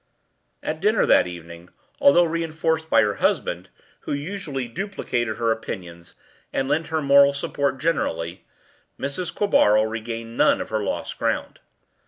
At 0.63 0.81
dinner 0.81 1.05
that 1.05 1.27
evening, 1.27 1.69
although 1.99 2.23
reinforced 2.23 2.89
by 2.89 3.03
her 3.03 3.17
husband, 3.21 3.69
who 3.99 4.13
usually 4.13 4.67
duplicated 4.67 5.37
her 5.37 5.51
opinions 5.51 6.15
and 6.51 6.67
lent 6.67 6.87
her 6.87 7.03
moral 7.03 7.33
support 7.33 7.77
generally, 7.77 8.43
Mrs. 8.99 9.31
Quabarl 9.31 9.85
regained 9.87 10.35
none 10.37 10.59
of 10.59 10.69
her 10.69 10.81
lost 10.83 11.19
ground. 11.19 11.59